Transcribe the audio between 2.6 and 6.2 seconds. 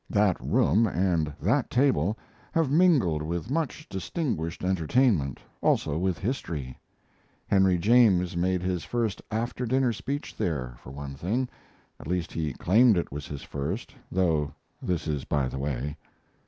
mingled with much distinguished entertainment, also with